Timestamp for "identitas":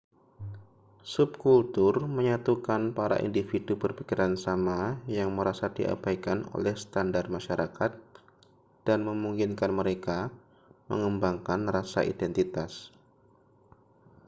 12.13-12.71